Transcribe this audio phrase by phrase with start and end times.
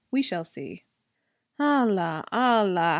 [0.09, 0.85] We shall see.'
[1.59, 2.81] 'Allah Allah!